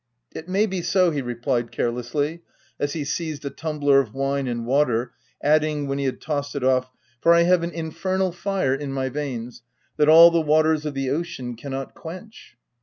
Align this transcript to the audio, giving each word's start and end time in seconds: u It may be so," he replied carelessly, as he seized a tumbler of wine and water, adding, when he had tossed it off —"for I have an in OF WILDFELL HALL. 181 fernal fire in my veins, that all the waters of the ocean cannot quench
u 0.33 0.39
It 0.39 0.49
may 0.49 0.65
be 0.65 0.81
so," 0.81 1.11
he 1.11 1.21
replied 1.21 1.71
carelessly, 1.71 2.41
as 2.79 2.93
he 2.93 3.03
seized 3.03 3.45
a 3.45 3.51
tumbler 3.51 3.99
of 3.99 4.15
wine 4.15 4.47
and 4.47 4.65
water, 4.65 5.13
adding, 5.43 5.85
when 5.85 5.99
he 5.99 6.05
had 6.05 6.19
tossed 6.19 6.55
it 6.55 6.63
off 6.63 6.89
—"for 7.21 7.35
I 7.35 7.43
have 7.43 7.61
an 7.61 7.69
in 7.69 7.89
OF 7.89 7.93
WILDFELL 8.03 8.17
HALL. 8.17 8.27
181 8.29 8.31
fernal 8.31 8.35
fire 8.35 8.73
in 8.73 8.91
my 8.93 9.09
veins, 9.09 9.61
that 9.97 10.09
all 10.09 10.31
the 10.31 10.41
waters 10.41 10.87
of 10.87 10.95
the 10.95 11.11
ocean 11.11 11.55
cannot 11.55 11.93
quench 11.93 12.57